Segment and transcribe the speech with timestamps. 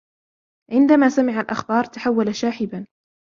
[0.71, 2.85] عندما سَمِعَ الأخبار, تحولَ شاحباً.